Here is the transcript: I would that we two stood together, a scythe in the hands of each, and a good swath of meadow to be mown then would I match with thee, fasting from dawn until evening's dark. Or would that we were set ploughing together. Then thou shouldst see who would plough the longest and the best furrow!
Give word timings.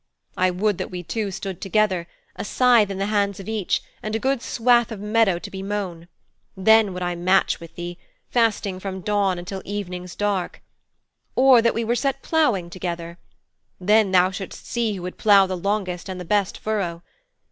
I 0.35 0.49
would 0.49 0.79
that 0.79 0.89
we 0.89 1.03
two 1.03 1.29
stood 1.29 1.61
together, 1.61 2.07
a 2.35 2.43
scythe 2.43 2.89
in 2.89 2.97
the 2.97 3.05
hands 3.05 3.39
of 3.39 3.47
each, 3.47 3.83
and 4.01 4.15
a 4.15 4.17
good 4.17 4.41
swath 4.41 4.91
of 4.91 4.99
meadow 4.99 5.37
to 5.37 5.51
be 5.51 5.61
mown 5.61 6.07
then 6.57 6.91
would 6.95 7.03
I 7.03 7.13
match 7.13 7.59
with 7.59 7.75
thee, 7.75 7.99
fasting 8.27 8.79
from 8.79 9.01
dawn 9.01 9.37
until 9.37 9.61
evening's 9.63 10.15
dark. 10.15 10.63
Or 11.35 11.57
would 11.57 11.65
that 11.65 11.75
we 11.75 11.83
were 11.83 11.93
set 11.93 12.23
ploughing 12.23 12.71
together. 12.71 13.19
Then 13.79 14.09
thou 14.09 14.31
shouldst 14.31 14.65
see 14.65 14.93
who 14.95 15.03
would 15.03 15.19
plough 15.19 15.45
the 15.45 15.55
longest 15.55 16.09
and 16.09 16.19
the 16.19 16.25
best 16.25 16.57
furrow! 16.57 17.03